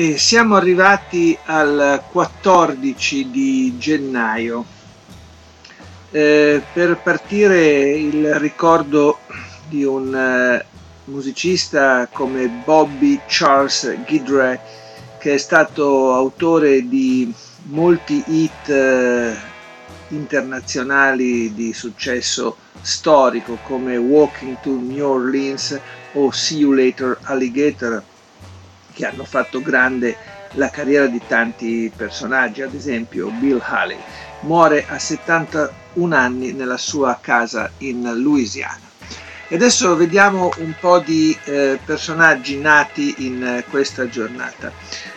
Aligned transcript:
E 0.00 0.16
siamo 0.16 0.54
arrivati 0.54 1.36
al 1.46 2.04
14 2.12 3.30
di 3.32 3.76
gennaio. 3.78 4.64
Eh, 6.12 6.62
per 6.72 7.00
partire 7.02 7.96
il 7.96 8.32
ricordo 8.36 9.18
di 9.66 9.82
un 9.82 10.14
eh, 10.14 10.64
musicista 11.06 12.08
come 12.12 12.46
Bobby 12.46 13.18
Charles 13.26 13.98
Guidry, 14.06 14.56
che 15.18 15.34
è 15.34 15.36
stato 15.36 16.14
autore 16.14 16.86
di 16.86 17.34
molti 17.64 18.22
hit 18.24 18.68
eh, 18.68 19.34
internazionali 20.10 21.52
di 21.54 21.72
successo 21.72 22.56
storico 22.82 23.58
come 23.64 23.96
Walking 23.96 24.60
to 24.60 24.78
New 24.80 25.04
Orleans 25.04 25.76
o 26.12 26.30
See 26.30 26.58
You 26.58 26.72
Later 26.72 27.18
Alligator 27.22 28.00
che 28.98 29.06
hanno 29.06 29.24
fatto 29.24 29.62
grande 29.62 30.16
la 30.54 30.70
carriera 30.70 31.06
di 31.06 31.20
tanti 31.24 31.92
personaggi, 31.94 32.62
ad 32.62 32.74
esempio 32.74 33.28
Bill 33.28 33.62
Haley. 33.64 33.96
Muore 34.40 34.86
a 34.88 34.98
71 34.98 36.16
anni 36.16 36.50
nella 36.50 36.76
sua 36.76 37.16
casa 37.20 37.70
in 37.78 38.10
Louisiana. 38.16 38.86
E 39.46 39.54
adesso 39.54 39.94
vediamo 39.94 40.50
un 40.56 40.74
po' 40.80 40.98
di 40.98 41.36
eh, 41.44 41.78
personaggi 41.84 42.58
nati 42.58 43.14
in 43.18 43.40
eh, 43.44 43.64
questa 43.70 44.08
giornata. 44.08 44.72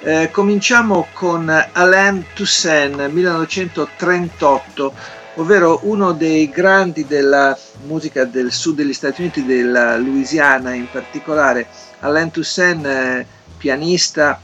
Eh, 0.00 0.30
cominciamo 0.30 1.08
con 1.12 1.50
Alain 1.72 2.26
Toussaint, 2.32 3.08
1938, 3.08 4.94
ovvero 5.34 5.80
uno 5.82 6.12
dei 6.12 6.48
grandi 6.48 7.04
della 7.06 7.58
musica 7.86 8.24
del 8.24 8.52
sud 8.52 8.76
degli 8.76 8.92
Stati 8.92 9.22
Uniti, 9.22 9.44
della 9.44 9.96
Louisiana 9.96 10.74
in 10.74 10.86
particolare. 10.88 11.66
Alain 12.00 12.30
Toussaint 12.30 12.86
eh, 12.86 13.26
pianista, 13.64 14.38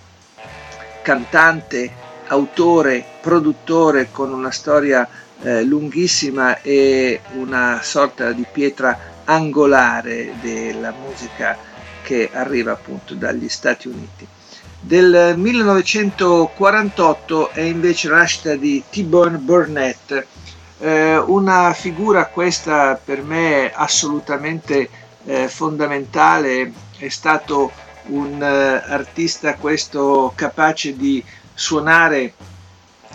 cantante, 1.03 1.93
autore, 2.29 3.05
produttore 3.21 4.09
con 4.11 4.33
una 4.33 4.51
storia 4.51 5.07
eh, 5.43 5.63
lunghissima 5.63 6.63
e 6.63 7.21
una 7.35 7.81
sorta 7.83 8.33
di 8.33 8.47
pietra 8.51 8.99
angolare 9.25 10.37
della 10.41 10.93
musica 10.93 11.55
che 12.03 12.31
arriva 12.33 12.73
appunto 12.73 13.13
dagli 13.13 13.51
Stati 13.51 13.89
Uniti. 13.89 14.27
Del 14.81 15.35
1948 15.37 17.51
è 17.51 17.61
invece 17.61 18.09
la 18.09 18.17
nascita 18.17 18.57
di 18.57 18.83
T-Bone 18.89 19.37
Burnett, 19.37 20.25
eh, 20.79 21.19
una 21.19 21.75
figura 21.75 22.25
questa 22.25 22.99
per 23.05 23.23
me 23.23 23.71
assolutamente 23.71 24.89
eh, 25.27 25.47
fondamentale, 25.47 26.73
è 26.97 27.09
stato 27.09 27.71
un 28.11 28.35
uh, 28.41 28.91
artista 28.91 29.55
questo 29.55 30.33
capace 30.35 30.97
di 30.97 31.23
suonare 31.55 32.35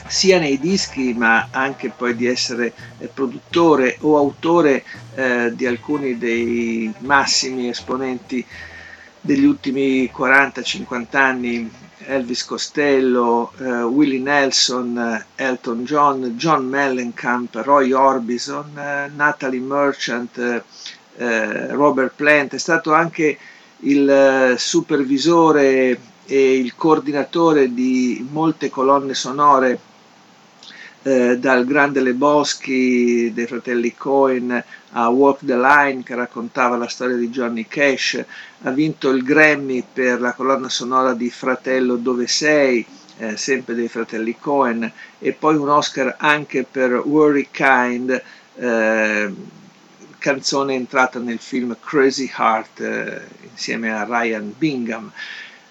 sia 0.07 0.39
nei 0.39 0.59
dischi 0.59 1.13
ma 1.13 1.47
anche 1.51 1.89
poi 1.89 2.15
di 2.15 2.27
essere 2.27 2.73
eh, 2.99 3.07
produttore 3.07 3.97
o 4.01 4.17
autore 4.17 4.83
eh, 5.15 5.51
di 5.55 5.65
alcuni 5.65 6.17
dei 6.17 6.93
massimi 6.99 7.69
esponenti 7.69 8.45
degli 9.21 9.45
ultimi 9.45 10.11
40-50 10.15 11.17
anni. 11.17 11.71
Elvis 12.07 12.45
Costello, 12.45 13.51
eh, 13.57 13.81
Willie 13.81 14.19
Nelson, 14.19 15.25
Elton 15.33 15.85
John, 15.85 16.35
John 16.37 16.67
Mellencamp, 16.67 17.55
Roy 17.63 17.93
Orbison, 17.93 18.77
eh, 18.77 19.09
Natalie 19.15 19.59
Merchant, 19.59 20.37
eh, 21.17 21.67
Robert 21.69 22.13
Plant, 22.15 22.53
è 22.53 22.59
stato 22.59 22.93
anche 22.93 23.39
il 23.79 24.09
eh, 24.09 24.55
supervisore 24.57 25.99
e 26.25 26.57
il 26.57 26.75
coordinatore 26.75 27.73
di 27.73 28.25
molte 28.31 28.69
colonne 28.69 29.13
sonore 29.13 29.79
eh, 31.03 31.37
dal 31.37 31.65
Grande 31.65 32.01
Le 32.01 32.13
Boschi 32.13 33.31
dei 33.31 33.45
fratelli 33.45 33.93
Cohen 33.95 34.63
a 34.97 35.09
Walk 35.09 35.45
the 35.45 35.55
Line 35.55 36.01
che 36.01 36.15
raccontava 36.15 36.77
la 36.77 36.87
storia 36.87 37.15
di 37.15 37.29
Johnny 37.29 37.67
Cash, 37.67 38.23
ha 38.63 38.71
vinto 38.71 39.09
il 39.09 39.23
Grammy 39.23 39.83
per 39.91 40.19
la 40.19 40.33
colonna 40.33 40.69
sonora 40.69 41.13
di 41.13 41.29
Fratello 41.29 41.97
Dove 41.97 42.27
Sei, 42.27 42.83
eh, 43.17 43.37
sempre 43.37 43.75
dei 43.75 43.87
fratelli 43.87 44.35
Cohen, 44.39 44.91
e 45.19 45.31
poi 45.33 45.57
un 45.57 45.69
Oscar 45.69 46.15
anche 46.17 46.65
per 46.69 47.03
Worry 47.05 47.49
Kind. 47.51 48.23
Eh, 48.55 49.33
canzone 50.25 50.73
entrata 50.73 51.19
nel 51.19 51.37
film 51.37 51.77
Crazy 51.79 52.31
Heart 52.35 52.79
eh, 52.79 53.21
insieme 53.51 53.93
a 53.93 54.05
Ryan 54.05 54.55
Bingham. 54.57 55.11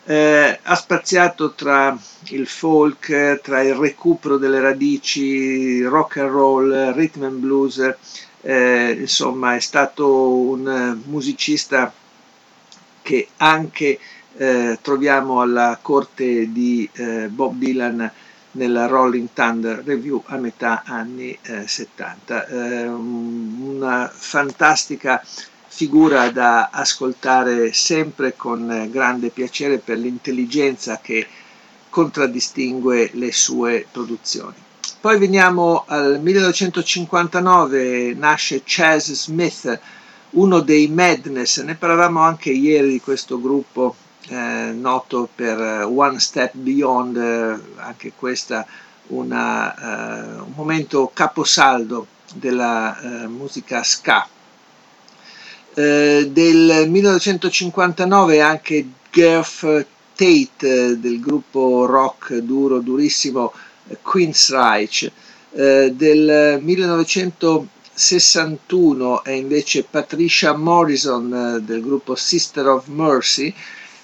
Eh, 0.04 0.60
ha 0.62 0.74
spaziato 0.76 1.54
tra 1.54 1.98
il 2.28 2.46
folk, 2.46 3.40
tra 3.42 3.62
il 3.62 3.74
recupero 3.74 4.36
delle 4.36 4.60
radici, 4.60 5.82
rock 5.82 6.18
and 6.18 6.30
roll, 6.30 6.92
rhythm 6.94 7.24
and 7.24 7.38
blues, 7.38 7.94
eh, 8.42 8.96
insomma 8.96 9.56
è 9.56 9.60
stato 9.60 10.30
un 10.30 11.00
musicista 11.06 11.92
che 13.02 13.26
anche 13.38 13.98
eh, 14.36 14.78
troviamo 14.80 15.40
alla 15.40 15.76
corte 15.82 16.52
di 16.52 16.88
eh, 16.92 17.26
Bob 17.26 17.56
Dylan 17.56 18.08
nella 18.54 18.86
Rolling 18.86 19.28
Thunder 19.32 19.82
Review 19.84 20.22
a 20.26 20.36
metà 20.36 20.82
anni 20.84 21.36
eh, 21.42 21.66
70. 21.66 22.46
Eh, 22.46 22.86
una 22.86 24.10
fantastica 24.12 25.22
figura 25.66 26.30
da 26.30 26.70
ascoltare 26.70 27.72
sempre 27.72 28.36
con 28.36 28.88
grande 28.90 29.30
piacere 29.30 29.78
per 29.78 29.98
l'intelligenza 29.98 31.00
che 31.02 31.26
contraddistingue 31.90 33.10
le 33.14 33.32
sue 33.32 33.86
produzioni. 33.90 34.54
Poi 35.00 35.18
veniamo 35.18 35.84
al 35.86 36.20
1959, 36.20 38.14
nasce 38.14 38.62
Chaz 38.64 39.12
Smith, 39.12 39.80
uno 40.30 40.60
dei 40.60 40.88
Madness, 40.88 41.60
ne 41.62 41.74
parlavamo 41.74 42.20
anche 42.20 42.50
ieri 42.50 42.88
di 42.88 43.00
questo 43.00 43.40
gruppo 43.40 43.94
eh, 44.28 44.72
noto 44.72 45.28
per 45.34 45.60
eh, 45.60 45.82
One 45.82 46.18
Step 46.18 46.54
Beyond, 46.54 47.16
eh, 47.16 47.58
anche 47.76 48.12
questa 48.16 48.66
una, 49.08 49.74
eh, 49.74 50.40
un 50.40 50.52
momento 50.54 51.10
caposaldo 51.12 52.06
della 52.34 52.98
eh, 53.00 53.26
musica 53.26 53.82
ska. 53.82 54.26
del 55.74 56.88
1959 56.88 58.40
anche 58.40 58.86
Geoff 59.10 59.66
Tate 60.14 61.00
del 61.00 61.20
gruppo 61.20 61.84
rock 61.84 62.36
duro, 62.36 62.78
durissimo 62.78 63.52
Queensryche. 64.00 65.10
del 65.50 66.60
1961 66.62 69.24
è 69.24 69.30
invece 69.30 69.82
Patricia 69.82 70.56
Morrison 70.56 71.60
del 71.64 71.82
gruppo 71.82 72.14
Sister 72.14 72.68
of 72.68 72.86
Mercy 72.86 73.52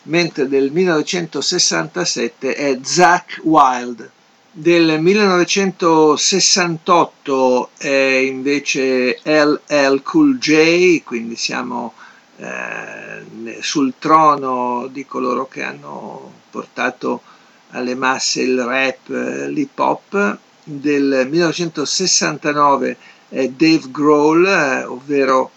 mentre 0.05 0.49
del 0.49 0.73
1967 0.73 2.55
è 2.55 2.79
Zach 2.83 3.41
Wild. 3.43 4.11
Del 4.53 5.01
1968 5.01 7.71
è 7.79 7.89
invece 7.89 9.21
LL 9.23 10.03
Cool 10.03 10.39
J, 10.39 11.05
quindi 11.05 11.37
siamo 11.37 11.93
eh, 12.37 13.25
sul 13.61 13.95
trono 13.99 14.89
di 14.91 15.07
coloro 15.07 15.47
che 15.47 15.63
hanno 15.63 16.33
portato 16.51 17.23
alle 17.71 17.95
masse 17.95 18.43
il 18.43 18.61
rap, 18.61 19.09
l'hip 19.09 19.79
hop. 19.79 20.39
Del 20.65 21.29
1969 21.31 22.97
è 23.29 23.49
Dave 23.49 23.91
Grohl, 23.91 24.47
eh, 24.47 24.85
ovvero 24.85 25.53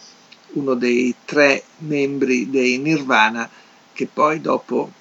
uno 0.53 0.75
dei 0.75 1.13
tre 1.25 1.63
membri 1.79 2.49
dei 2.49 2.77
Nirvana 2.77 3.49
che 3.93 4.07
poi 4.11 4.41
dopo 4.41 4.91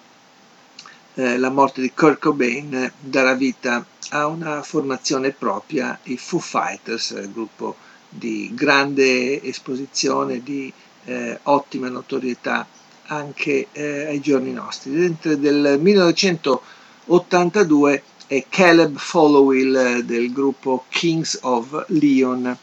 eh, 1.14 1.38
la 1.38 1.50
morte 1.50 1.80
di 1.80 1.92
Kurt 1.92 2.20
Cobain 2.20 2.92
darà 3.00 3.34
vita 3.34 3.84
a 4.10 4.26
una 4.26 4.62
formazione 4.62 5.30
propria, 5.30 5.98
i 6.04 6.16
Foo 6.16 6.38
Fighters, 6.38 7.28
gruppo 7.30 7.76
di 8.08 8.50
grande 8.54 9.42
esposizione, 9.42 10.42
di 10.42 10.72
eh, 11.04 11.38
ottima 11.44 11.88
notorietà 11.88 12.66
anche 13.06 13.68
eh, 13.72 14.06
ai 14.06 14.20
giorni 14.20 14.52
nostri. 14.52 14.92
Dentro 14.92 15.34
del 15.36 15.78
1982 15.80 18.02
è 18.26 18.44
Caleb 18.48 18.96
Followill 18.96 19.76
eh, 19.76 20.02
del 20.04 20.32
gruppo 20.32 20.84
Kings 20.88 21.38
of 21.42 21.84
Leon. 21.88 22.56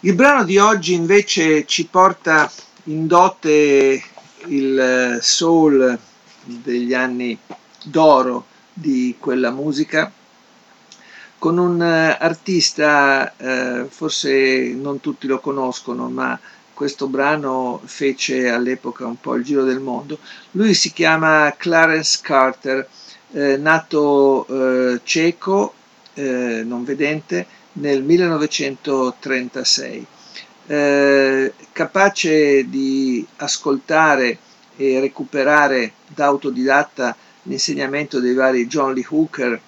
Il 0.00 0.14
brano 0.14 0.44
di 0.44 0.58
oggi 0.58 0.92
invece 0.94 1.64
ci 1.66 1.86
porta 1.86 2.50
in 2.84 3.06
dote 3.06 4.02
il 4.48 4.78
eh, 4.78 5.18
soul 5.22 5.98
degli 6.44 6.94
anni 6.94 7.38
d'oro 7.84 8.46
di 8.72 9.16
quella 9.18 9.50
musica 9.50 10.10
con 11.38 11.58
un 11.58 11.80
eh, 11.80 12.16
artista, 12.18 13.34
eh, 13.36 13.86
forse 13.88 14.72
non 14.74 15.00
tutti 15.00 15.26
lo 15.26 15.38
conoscono, 15.38 16.08
ma 16.08 16.38
questo 16.74 17.06
brano 17.08 17.80
fece 17.84 18.48
all'epoca 18.48 19.06
un 19.06 19.20
po' 19.20 19.34
il 19.34 19.44
giro 19.44 19.64
del 19.64 19.80
mondo. 19.80 20.18
Lui 20.52 20.74
si 20.74 20.92
chiama 20.92 21.54
Clarence 21.56 22.18
Carter, 22.22 22.88
eh, 23.32 23.56
nato 23.56 24.46
eh, 24.46 25.00
cieco, 25.04 25.74
eh, 26.14 26.62
non 26.64 26.84
vedente, 26.84 27.46
nel 27.74 28.02
1936. 28.02 30.06
Eh, 30.70 31.54
capace 31.72 32.68
di 32.68 33.26
ascoltare 33.36 34.38
e 34.76 35.00
recuperare 35.00 35.92
da 36.06 36.26
autodidatta 36.26 37.16
l'insegnamento 37.44 38.20
dei 38.20 38.34
vari 38.34 38.66
John 38.66 38.92
Lee 38.92 39.06
Hooker, 39.08 39.58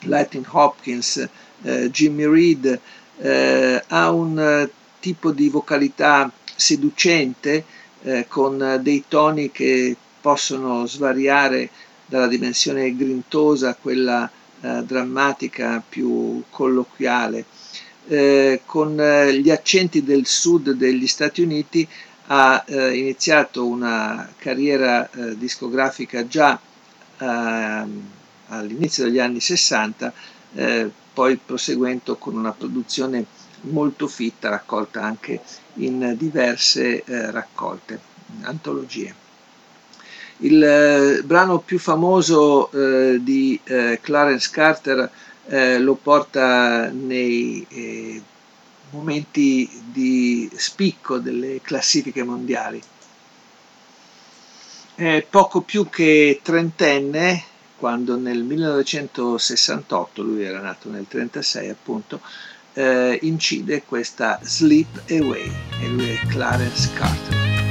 Lightning 0.00 0.46
Hopkins, 0.50 1.28
eh, 1.62 1.90
Jimmy 1.90 2.26
Reed, 2.26 2.80
eh, 3.18 3.84
ha 3.86 4.10
un 4.10 4.38
eh, 4.38 4.70
tipo 4.98 5.30
di 5.30 5.50
vocalità 5.50 6.32
seducente 6.56 7.64
eh, 8.02 8.24
con 8.26 8.80
dei 8.80 9.04
toni 9.06 9.50
che 9.50 9.94
possono 10.22 10.86
svariare 10.86 11.68
dalla 12.06 12.28
dimensione 12.28 12.96
grintosa 12.96 13.68
a 13.68 13.76
quella 13.78 14.30
eh, 14.62 14.82
drammatica 14.84 15.82
più 15.86 16.42
colloquiale. 16.48 17.44
Eh, 18.06 18.60
con 18.66 18.96
gli 18.96 19.50
accenti 19.50 20.04
del 20.04 20.26
sud 20.26 20.72
degli 20.72 21.06
Stati 21.06 21.40
Uniti 21.42 21.88
ha 22.26 22.64
iniziato 22.66 23.66
una 23.66 24.30
carriera 24.38 25.08
discografica 25.36 26.26
già 26.26 26.58
ehm, 27.18 28.10
all'inizio 28.48 29.04
degli 29.04 29.18
anni 29.18 29.40
60, 29.40 30.12
eh, 30.54 30.90
poi 31.12 31.36
proseguendo 31.36 32.16
con 32.16 32.36
una 32.36 32.52
produzione 32.52 33.24
molto 33.62 34.06
fitta, 34.08 34.48
raccolta 34.48 35.02
anche 35.02 35.40
in 35.74 36.14
diverse 36.18 37.02
eh, 37.04 37.30
raccolte, 37.30 37.98
antologie. 38.42 39.22
Il 40.38 40.62
eh, 40.62 41.22
brano 41.22 41.60
più 41.60 41.78
famoso 41.78 42.70
eh, 42.72 43.20
di 43.22 43.58
eh, 43.64 44.00
Clarence 44.02 44.50
Carter 44.50 45.10
eh, 45.46 45.78
lo 45.78 45.94
porta 45.94 46.90
nei 46.90 48.22
momenti 48.90 49.68
di 49.92 50.48
spicco 50.54 51.18
delle 51.18 51.60
classifiche 51.60 52.22
mondiali. 52.22 52.80
È 54.94 55.26
poco 55.28 55.62
più 55.62 55.88
che 55.88 56.40
trentenne, 56.42 57.42
quando 57.76 58.16
nel 58.16 58.44
1968, 58.44 60.22
lui 60.22 60.44
era 60.44 60.60
nato 60.60 60.88
nel 60.88 61.06
1936 61.10 61.68
appunto, 61.68 62.20
eh, 62.74 63.18
incide 63.22 63.82
questa 63.82 64.38
Sleep 64.42 65.02
Away 65.10 65.50
e 65.80 65.88
lui 65.88 66.10
è 66.10 66.26
Clarence 66.28 66.90
Carter. 66.94 67.63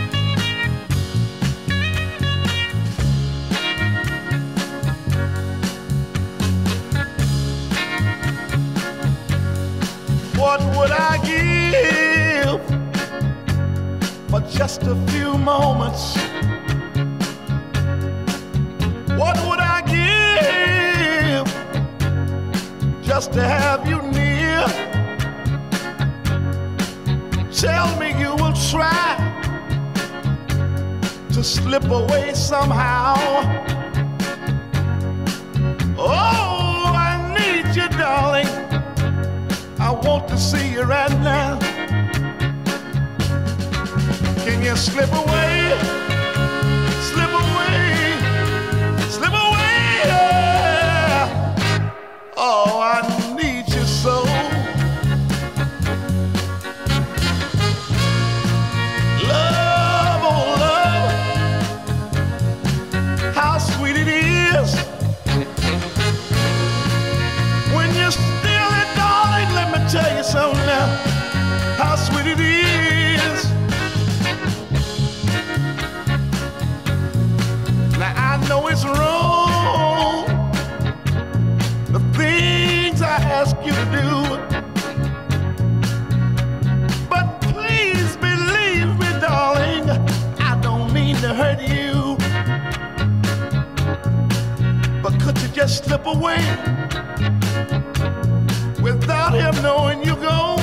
What 10.54 10.66
would 10.78 10.92
I 10.92 11.18
give 11.32 12.62
for 14.30 14.42
just 14.42 14.84
a 14.84 14.96
few 15.08 15.36
moments? 15.36 16.16
What 19.18 19.36
would 19.48 19.60
I 19.60 19.82
give 19.96 21.48
just 23.02 23.34
to 23.34 23.42
have 23.42 23.88
you 23.90 24.00
near. 24.12 24.68
Tell 27.52 27.88
me 28.00 28.10
you 28.20 28.36
will 28.36 28.54
try 28.54 29.18
to 31.34 31.44
slip 31.44 31.86
away 31.86 32.36
somehow. 32.36 33.16
Oh, 35.98 36.43
see 40.44 40.74
you 40.74 40.84
right 40.84 41.18
now. 41.22 41.58
Can 44.44 44.62
you 44.62 44.76
slip 44.76 45.12
away? 45.14 46.03
Know 78.48 78.68
it's 78.68 78.84
wrong. 78.84 80.26
The 81.92 82.00
things 82.18 83.02
I 83.02 83.18
ask 83.40 83.56
you 83.64 83.72
to 83.72 83.86
do. 84.00 84.10
But 87.10 87.42
please 87.42 88.18
believe 88.18 88.90
me, 89.00 89.10
darling, 89.20 89.90
I 90.40 90.60
don't 90.62 90.92
mean 90.94 91.16
to 91.18 91.34
hurt 91.34 91.62
you. 91.62 92.18
But 95.02 95.20
could 95.22 95.42
you 95.42 95.50
just 95.50 95.86
slip 95.86 96.06
away 96.06 96.42
without 98.82 99.34
him 99.34 99.56
knowing 99.62 100.04
you're 100.04 100.16
gone? 100.16 100.60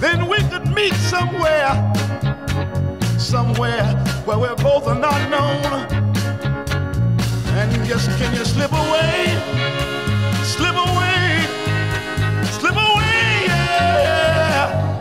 Then 0.00 0.28
we 0.28 0.38
could 0.50 0.68
meet 0.68 0.94
somewhere, 0.94 1.92
somewhere 3.18 4.15
where 4.26 4.38
we're 4.40 4.56
both 4.56 4.88
are 4.88 4.98
not 4.98 5.30
known. 5.30 5.86
And 7.54 7.86
just 7.86 8.10
can 8.18 8.34
you 8.34 8.44
slip 8.44 8.72
away? 8.72 9.38
Slip 10.42 10.74
away, 10.74 11.46
slip 12.58 12.74
away, 12.74 13.46
yeah. 13.46 14.98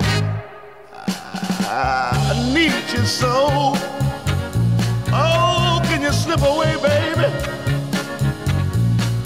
I 1.68 2.52
need 2.54 2.94
you 2.94 3.06
so. 3.06 3.74
Oh, 5.12 5.82
can 5.86 6.02
you 6.04 6.14
slip 6.14 6.42
away, 6.42 6.76
baby? 6.76 7.26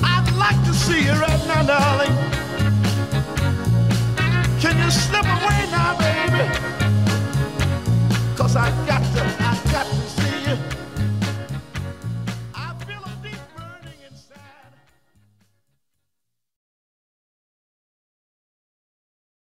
I'd 0.01 0.33
like 0.37 0.63
to 0.65 0.73
see 0.73 1.03
you 1.03 1.11
right 1.11 1.45
now, 1.47 1.63
darling. 1.63 2.18